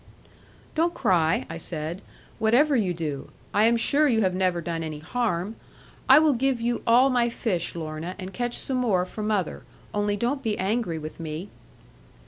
[0.73, 2.01] 'Don't cry,' I said,
[2.39, 3.29] 'whatever you do.
[3.53, 5.57] I am sure you have never done any harm.
[6.09, 9.61] I will give you all my fish Lorna, and catch some more for mother;
[9.93, 11.49] only don't be angry with me.'